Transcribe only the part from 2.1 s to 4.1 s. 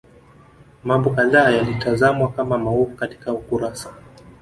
kama maovu katika ukurasa